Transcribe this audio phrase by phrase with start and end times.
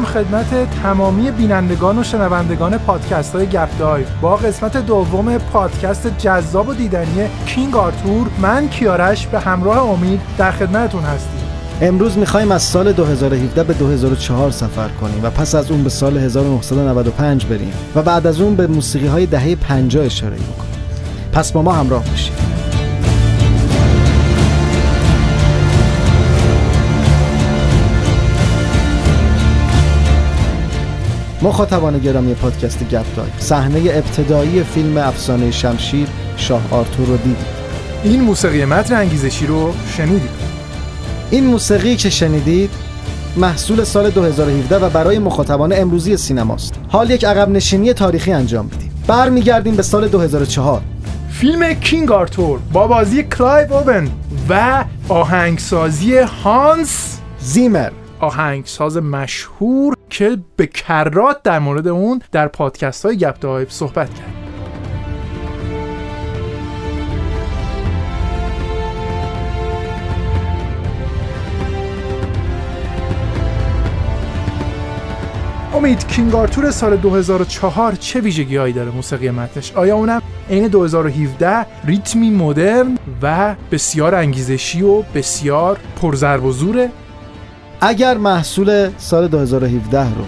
[0.00, 4.06] می‌کنم خدمت تمامی بینندگان و شنوندگان پادکست های گپ دایو.
[4.20, 10.50] با قسمت دوم پادکست جذاب و دیدنی کینگ آرتور من کیارش به همراه امید در
[10.50, 11.40] خدمتتون هستیم.
[11.80, 16.18] امروز می‌خوایم از سال 2017 به 2004 سفر کنیم و پس از اون به سال
[16.18, 20.72] 1995 بریم و بعد از اون به موسیقی های دهه 50 اشاره بکنیم.
[21.32, 22.67] پس با ما همراه باشید.
[31.42, 37.58] مخاطبان گرامی پادکست گپ دایو صحنه ابتدایی فیلم افسانه شمشیر شاه آرتور رو دیدید.
[38.02, 40.30] این موسیقی متن انگیزشی رو شنیدید؟
[41.30, 42.70] این موسیقی که شنیدید
[43.36, 46.74] محصول سال 2017 و برای مخاطبان امروزی سینماست.
[46.88, 48.90] حال یک عقب نشینی تاریخی انجام میدیم.
[49.06, 50.80] برمیگردیم به سال 2004
[51.30, 54.08] فیلم King Arthur با بازی کلایو اوون
[54.48, 57.90] و آهنگسازی هانس زیمر.
[58.20, 64.38] آهنگساز مشهور که به کرات در مورد اون در پادکست های گپ صحبت کرد.
[75.78, 81.66] امید کینگ آرتور سال 2004 چه ویژگی هایی داره موسیقی متنش؟ آیا اونم عین 2017
[81.84, 86.90] ریتمی مدرن و بسیار انگیزشی و بسیار پرزرب و زوره؟
[87.80, 90.24] اگر محصول سال 2017 رو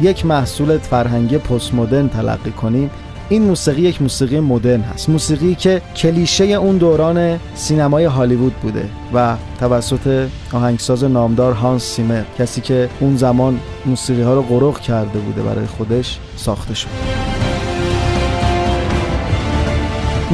[0.00, 2.90] یک محصول فرهنگی پست مدرن تلقی کنیم
[3.28, 5.08] این موسیقی یک موسیقی مدرن هست.
[5.08, 12.60] موسیقی که کلیشه اون دوران سینمای هالیوود بوده و توسط آهنگساز نامدار هانس سیمر کسی
[12.60, 17.43] که اون زمان موسیقی ها رو غرق کرده بوده برای خودش ساخته شد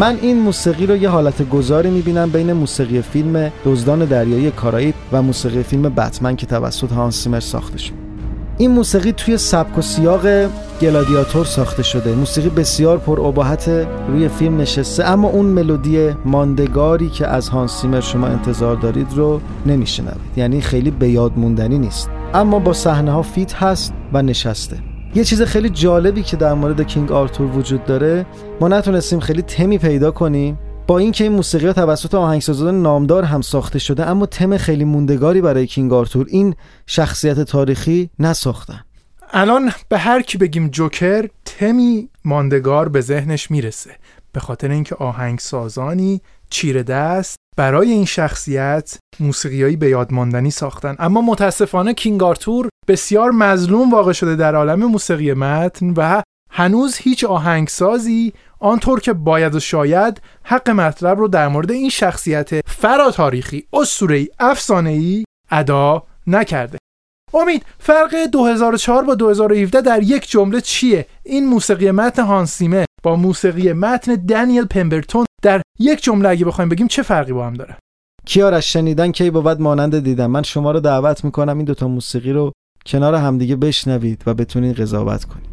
[0.00, 5.22] من این موسیقی رو یه حالت گذاری می‌بینم بین موسیقی فیلم دزدان دریایی کارائیب و
[5.22, 7.92] موسیقی فیلم بتمن که توسط هانس سیمر ساخته شد.
[8.58, 10.26] این موسیقی توی سبک و سیاق
[10.80, 12.14] گلادیاتور ساخته شده.
[12.14, 13.68] موسیقی بسیار پر ابهت
[14.08, 19.40] روی فیلم نشسته اما اون ملودی ماندگاری که از هانس زیمر شما انتظار دارید رو
[19.66, 20.20] نمیشنوید.
[20.36, 22.10] یعنی خیلی به یاد موندنی نیست.
[22.34, 24.89] اما با صحنه ها fit هست و نشسته.
[25.14, 28.26] یه چیز خیلی جالبی که در مورد King Arthur وجود داره
[28.60, 30.58] ما نتونستیم خیلی تمی پیدا کنیم.
[30.86, 35.40] با اینکه این موسیقی ها توسط آهنگسازان نامدار هم ساخته شده اما تم خیلی موندگاری
[35.40, 36.54] برای King Arthur این
[36.86, 38.80] شخصیت تاریخی نساختن.
[39.32, 43.90] الان به هر کی بگیم جوکر تمی ماندگار به ذهنش می‌رسه.
[44.32, 50.96] به خاطر اینکه آهنگسازانی چیره دست برای این شخصیت موسیقیایی به یاد ماندنی ساختن.
[50.98, 57.24] اما متاسفانه کینگ آرتور بسیار مظلوم واقع شده در عالم موسیقی متن و هنوز هیچ
[57.24, 64.28] آهنگسازی آنطور که باید و شاید حق مطلب رو در مورد این شخصیت فراتاریخی اسطوره‌ای
[64.38, 66.78] افسانه‌ای ادا نکرده.
[67.34, 73.72] امید فرق 2004 با 2017 در یک جمله چیه؟ این موسیقی متن هانسیمه با موسیقی
[73.72, 77.76] متن دنیل پمبرتون در یک جمله اگه بخوایم بگیم چه فرقی با هم داره؟
[78.26, 80.26] کیارش شنیدن کی بود مانند دیدن.
[80.26, 82.52] من شما رو دعوت می‌کنم این دوتا موسیقی رو
[82.86, 85.49] کنار همدیگه بشنوید و بتونین قضاوت کنید.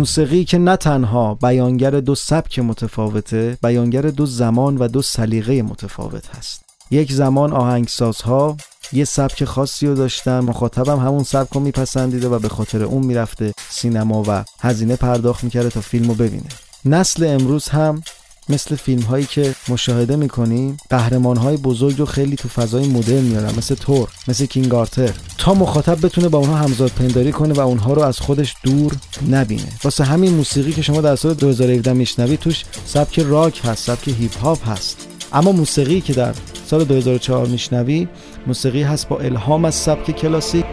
[0.00, 6.36] موسیقی که نه تنها بیانگر دو سبک متفاوته بیانگر دو زمان و دو سلیقه متفاوت
[6.36, 6.64] هست.
[6.90, 8.56] یک زمان آهنگسازها
[8.92, 13.52] یه سبک خاصی رو داشتن مخاطبم همون سبک رو میپسندیده و به خاطر اون می‌رفته
[13.70, 16.48] سینما و هزینه پرداخت می‌کرده تا فیلم رو ببینه.
[16.84, 18.02] نسل امروز هم
[18.48, 23.54] مثل فیلم هایی که مشاهده می‌کنیم قهرمان های بزرگ رو خیلی تو فضای مدرن میارن
[23.58, 25.10] مثل تور مثل کینگ آرتر.
[25.38, 28.92] تا مخاطب بتونه با اونها همزاد پنداری کنه و اونها رو از خودش دور
[29.30, 29.68] نبینه.
[29.84, 34.38] واسه همین موسیقی که شما در سال 2017 میشنوید توش سبک راک هست سبک هیپ
[34.38, 35.08] هاپ هست.
[35.32, 36.34] اما موسیقی که در
[36.66, 38.08] سال 2004 میشنوی
[38.46, 40.64] موسیقی هست با الهام از سبک کلاسیک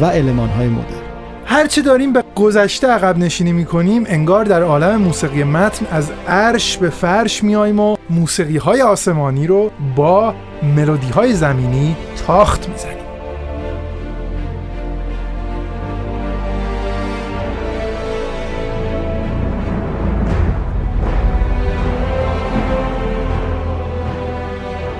[0.00, 1.02] و المان های مدرن.
[1.44, 6.90] هرچه داریم به گذشته عقب نشینی می‌کنیم انگار در عالم موسیقی متن از عرش به
[6.90, 10.34] فرش میایم و موسیقی های آسمانی رو با
[10.76, 11.96] ملودی های زمینی
[12.26, 12.96] تاخت می‌زنیم.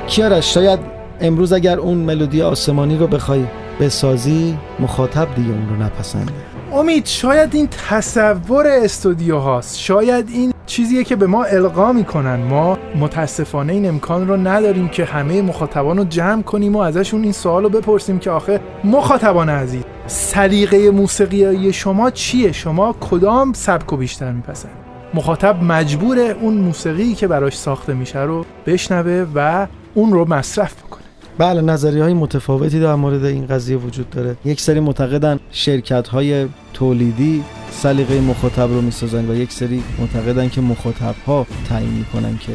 [0.07, 0.79] کیارش شاید
[1.21, 3.45] امروز اگر اون ملودی آسمانی رو بخوای
[3.81, 6.33] بسازی مخاطب دیگه اون رو نپسنده
[6.73, 9.79] امید شاید این تصور استودیو هاست.
[9.79, 12.37] شاید این چیزیه که به ما القا می‌کنن.
[12.37, 17.33] ما متاسفانه این امکان رو نداریم که همه مخاطبان رو جمع کنیم و ازشون این
[17.33, 23.97] سوال رو بپرسیم که آخه مخاطبان عزیز سلیقه موسیقیایی شما چیه؟ شما کدام سبک و
[23.97, 24.73] بیشتر میپسند؟
[25.15, 30.96] مخاطب مجبور اون موسیقی که براش ساخته میشه رو بشنوه و اون رو مصرف بکنه.
[31.39, 34.37] بله نظریه های متفاوتی در مورد این قضیه وجود داره.
[34.45, 40.61] یک سری معتقدن شرکت های تولیدی سلیقه مخاطب رو می‌سازن و یک سری معتقدن که
[40.61, 42.53] مخاطب ها تعیین می‌کنن که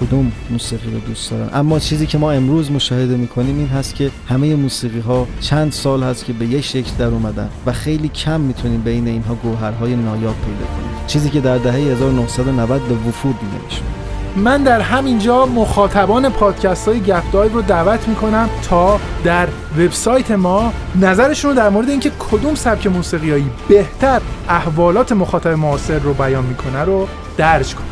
[0.00, 1.48] کدوم موسیقی رو دوست دارن.
[1.52, 6.02] اما چیزی که ما امروز مشاهده می‌کنیم این هست که همه موسیقی ها چند سال
[6.02, 10.34] هست که به یک شکل در اومدن و خیلی کم می‌تونیم بین اینها گوهرهای نایاب
[10.34, 11.06] پیدا کنیم.
[11.06, 14.03] چیزی که در دهه 1990 به وفور دیده میشه
[14.36, 19.48] من در همینجا مخاطبان پادکست های گپ دایو رو دعوت می‌کنم تا در
[19.78, 26.14] وبسایت ما نظرشون رو در مورد اینکه کدوم سبک موسیقیایی بهتر احوالات مخاطب معاصر رو
[26.14, 27.84] بیان می‌کنه رو درج کنن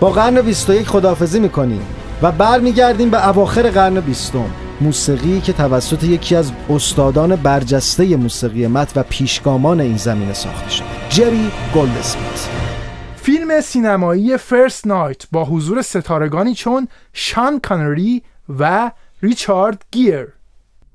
[0.00, 1.82] با قرن 21 خداحافظی می‌کنیم
[2.22, 4.32] و برمیگردیم به اواخر قرن 20
[4.80, 10.84] موسیقی که توسط یکی از استادان برجسته موسیقی مت و پیشگامان این زمینه ساخته شد
[11.10, 12.65] جری گولدسمیت
[13.26, 18.22] فیلم سینمایی First Knight با حضور ستارگانی چون شان کانری
[18.58, 18.90] و
[19.22, 20.26] ریچارد گیر.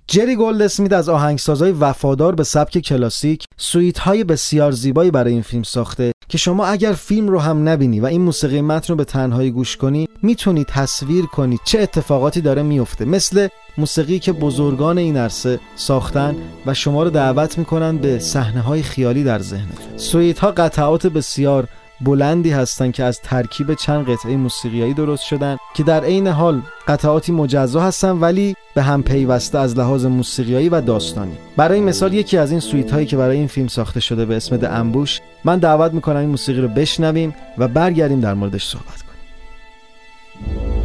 [0.07, 5.63] جری گولدسمیت از آهنگسازهای وفادار به سبک کلاسیک suite های بسیار زیبایی برای این فیلم
[5.63, 9.51] ساخته که شما اگر فیلم رو هم نبینی و این موسیقی متن رو به تنهایی
[9.51, 13.47] گوش کنی می‌تونی تصویر کنی چه اتفاقاتی داره میفته مثل
[13.77, 16.35] موسیقی که بزرگان این عرصه ساختن
[16.65, 21.67] و شما رو دعوت می‌کنن به صحنه های خیالی در ذهنتون سویت ها قطعات بسیار
[22.01, 27.31] بلندی هستند که از ترکیب چند قطعه موسیقیایی درست شدن که در عین حال قطعاتی
[27.31, 31.37] مجزا هستن ولی به هم پیوسته از لحاظ موسیقیایی و داستانی.
[31.57, 34.59] برای مثال یکی از این سویت هایی که برای این فیلم ساخته شده به اسم
[34.63, 40.80] انبوش من دعوت می‌کنم این موسیقی رو بشنویم و برگردیم در موردش صحبت کنیم.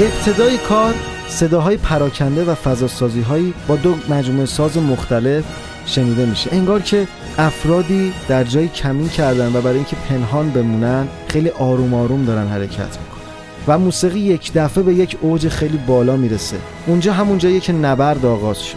[0.00, 0.94] ابتدای کار
[1.28, 5.44] صداهای پراکنده و فضاسازی هایی با دو مجموعه ساز مختلف
[5.86, 6.52] شنیده میشه.
[6.52, 7.08] انگار که
[7.38, 12.78] افرادی در جای کمین کردن و برای اینکه پنهان بمونن خیلی آروم آروم دارن حرکت
[12.78, 13.20] می‌کنن.
[13.66, 16.56] و موسیقی یک دفعه به یک اوج خیلی بالا می‌رسه.
[16.86, 18.76] اونجا همون جایی که نبرد آغاز شد.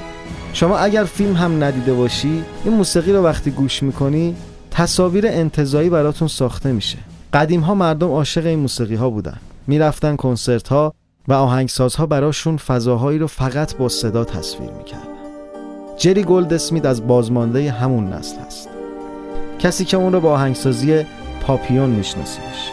[0.54, 4.36] شما اگر فیلم هم ندیده باشی این موسیقی رو وقتی گوش می‌کنی
[4.72, 6.98] تصاویر انتظایی براتون ساخته میشه.
[7.34, 9.38] قدیم ها مردم عاشق این موسیقی ها بودن.
[9.68, 10.94] می‌رفتن کنسرت ها
[11.28, 15.08] و آهنگسازها براشون فضاهایی رو فقط با صدا تصویر می‌کردن.
[15.98, 18.70] جری گولد اسمیت از بازمانده همون نسل هست.
[19.60, 21.06] کسی که اون رو با آهنگسازی
[21.42, 22.72] پاپیون میشناسیمش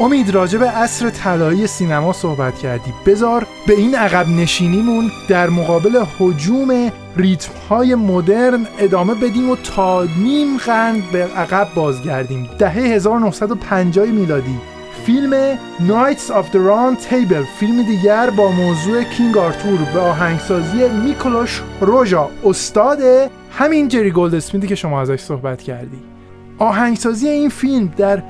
[0.00, 2.92] امید راجع به عصر طلایی سینما صحبت کردی.
[3.06, 10.04] بذار به این عقب نشینیمون در مقابل حجوم ریتم های مدرن ادامه بدیم و تا
[10.04, 12.48] نیم قرن به عقب بازگردیم.
[12.58, 14.75] دهه 1950 میلادی.
[15.04, 21.62] فیلم Knights of the Round Table فیلم دیگر با موضوع کینگ آرتور به آهنگسازی میکلوش
[21.80, 22.28] روژا.
[22.44, 22.98] استاد
[23.50, 25.98] همین جری گولد اسمیدی که شما ازش صحبت کردی.
[26.58, 28.22] آهنگسازی این فیلم در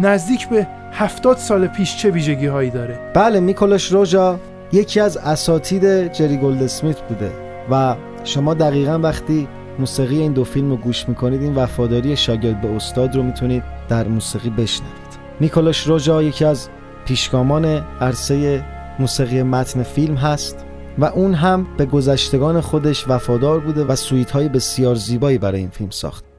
[0.00, 4.38] نزدیک به هفتاد سال پیش چه ویژگی هایی داره؟ بله میکلوش روژا
[4.72, 7.32] یکی از اساتید جری گولد اسمیت بوده
[7.70, 9.48] و شما دقیقا وقتی
[9.78, 14.08] موسیقی این دو فیلم رو گوش می‌کنید این وفاداری شاگرد به استاد رو می‌تونید در
[14.08, 15.01] موسیقی بشنوید.
[15.40, 16.68] نیکولاش روژا یکی از
[17.04, 17.64] پیشگامان
[18.00, 18.64] عرصه
[18.98, 20.64] موسیقی متن فیلم هست
[20.98, 25.70] و اون هم به گذشتگان خودش وفادار بوده و سویت های بسیار زیبایی برای این
[25.70, 26.31] فیلم ساخت.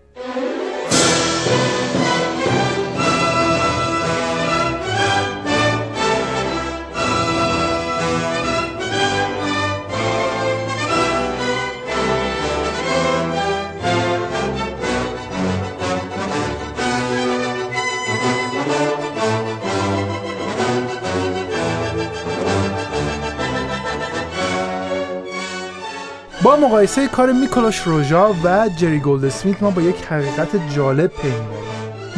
[26.63, 31.33] مقایسه کار میکولاش روژا و جری گولدسمیت ما با یک حقیقت جالب پی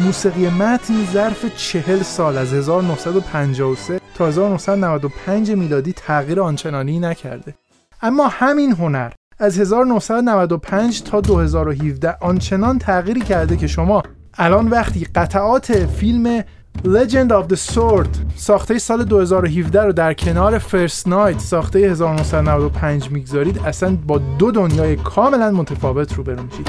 [0.00, 7.54] موسیقی متن ظرف چهل سال از 1953 تا 1995 میلادی تغییر آنچنانی نکرده.
[8.02, 14.02] اما همین هنر از 1995 تا 2017 آنچنان تغییری کرده که شما
[14.38, 16.44] الان وقتی قطعات فیلم
[16.84, 23.58] Legend of the Sword ساخته سال 2017 رو در کنار First Night ساخته 1995 می‌گذارید.
[23.58, 26.68] اصلا با دو دنیای کاملا متفاوت روبرو میشید.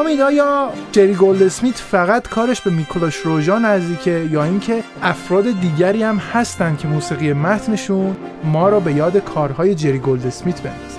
[0.00, 6.02] امید آیا جری گولد اسمیت فقط کارش به میکولاش روژا نزدیکه یا اینکه افراد دیگری
[6.02, 10.98] هم هستن که موسیقی متنشون ما را به یاد کارهای جری گولد اسمیت بندازه؟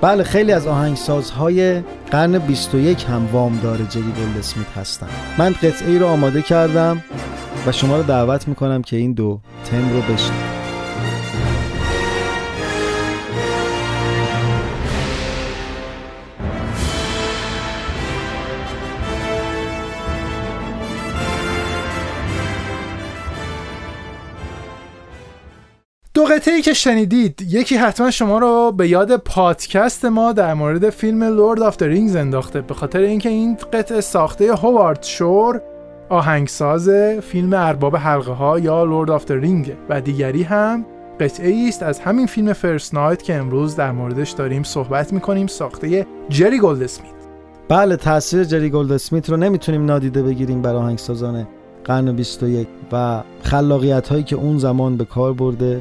[0.00, 5.08] بله خیلی از آهنگسازهای قرن 21 هم وامدار جری گولد اسمیت هستن.
[5.38, 7.02] من قطعه ای رو آماده کردم
[7.66, 10.47] و شما رو دعوت می‌کنم که این دو تم رو بشنوید.
[26.52, 31.62] ای که شنیدید یکی حتما شما رو به یاد پادکست ما در مورد فیلم Lord
[31.62, 35.62] of Rings انداخته به خاطر اینکه این قطعه ساخته هوارد شور
[36.08, 36.90] آهنگساز
[37.22, 40.86] فیلم ارباب حلقه ها یا Lord of Ring و دیگری هم
[41.20, 46.06] قطعه است از همین فیلم First Knight که امروز در موردش داریم صحبت می‌کنیم ساخته
[46.28, 47.12] جری گولد اسمیت
[47.68, 51.46] بله تاثیر جری گولد اسمیت رو نمی‌تونیم نادیده بگیریم بر آهنگسازان
[51.84, 55.80] قرن 21 و خلاقیت هایی که اون زمان به کار برده.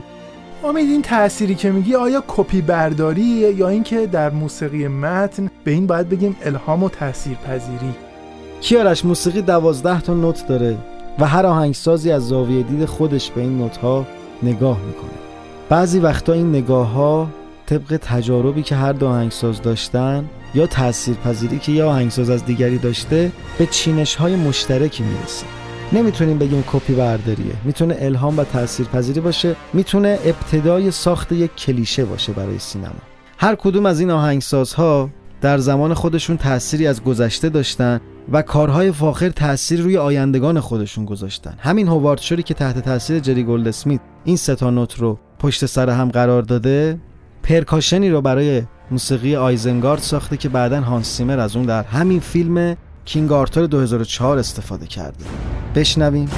[0.64, 5.88] امید این تأثیری که میگی آیا کپی برداری یا اینکه در موسیقی متن به این
[5.88, 7.96] باید بگیم الهام و تاثیر پذیری؟
[8.62, 10.78] کیارش موسیقی دوازده تا نوت داره
[11.20, 14.06] و هر آهنگسازی از زاویه دید خودش به این نوت ها
[14.44, 15.10] نگاه می‌کنه.
[15.70, 17.28] بعضی وقتا این نگاه ها
[17.66, 22.78] طبق تجاربی که هر دو آهنگساز داشتن یا تأثیر پذیری که یه آهنگساز از دیگری
[22.78, 25.46] داشته به چینش های مشترکی می‌رسه.
[25.94, 27.54] نمی‌تونیم بگیم کپی برداریه.
[27.64, 32.94] می‌تونه الهام و تاثیرپذیری باشه می‌تونه ابتدای ساخت یک کلیشه باشه برای سینما.
[33.38, 35.10] هر کدوم از این آهنگسازها
[35.42, 38.02] در زمان خودشون تأثیری از گذشته داشتن
[38.32, 41.56] و کارهای فاخر تاثیر روی آیندگان خودشون گذاشتن.
[41.60, 45.90] همین هوارد شوری که تحت تاثیر جری گولد اسمیت این ستا نوت رو پشت سر
[45.90, 47.00] هم قرار داده
[47.44, 52.76] پرکاشنی رو برای موسیقی آیزنگارد ساخته که بعدا هانس سیمر از اون در همین فیلم
[53.08, 55.26] کینگ آرتور 2004 استفاده کرده.
[55.76, 56.30] بشنویم.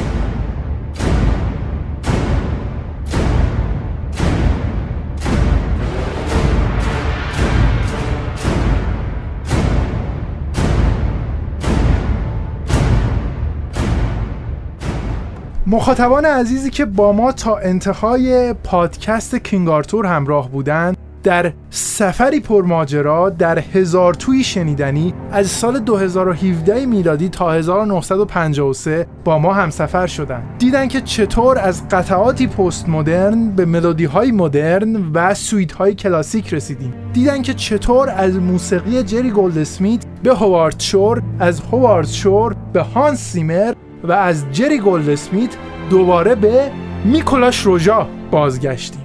[15.68, 23.30] مخاطبان عزیزی که با ما تا انتهای پادکست کینگ آرتور همراه بودند در سفری پرماجرا
[23.30, 30.44] در هزار توی شنیدنی از سال 2017 میلادی تا 1953 با ما هم سفر شدن.
[30.58, 36.54] دیدن که چطور از قطعاتی پست مدرن به ملودی های مدرن و سویت های کلاسیک
[36.54, 36.94] رسیدیم.
[37.14, 42.82] دیدن که چطور از موسیقی جری گولد اسمیت به هوارد شور از هوارد شور به
[42.82, 43.74] هانس سیمر
[44.04, 45.50] و از جری گولد اسمیت
[45.90, 46.72] دوباره به
[47.06, 48.99] میکولاش روژا بازگشتیم.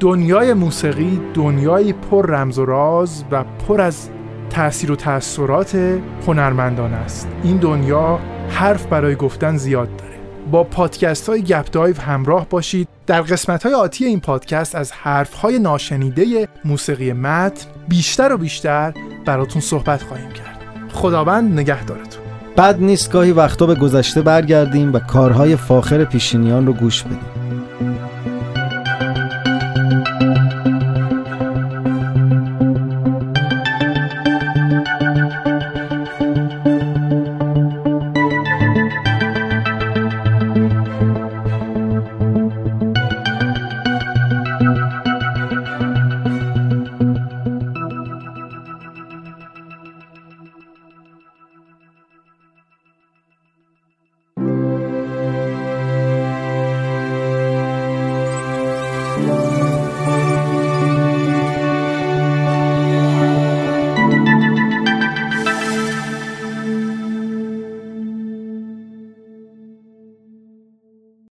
[0.00, 4.08] دنیای موسیقی دنیایی پر رمز و راز و پر از
[4.50, 7.28] تأثیر و تأثیرات هنرمندان است.
[7.42, 10.16] این دنیا حرف برای گفتن زیاد داره.
[10.50, 12.88] با پادکست های گپ دایو همراه باشید.
[13.06, 18.94] در قسمت های آتی این پادکست از حرف های ناشنیده موسیقی متن بیشتر و بیشتر
[19.24, 20.60] براتون صحبت خواهیم کرد.
[20.92, 22.22] خداوند نگهدارتون.
[22.56, 27.35] بد نیست گاهی وقتا به گذشته برگردیم و کارهای فاخر پیشینیان رو گوش بدیم.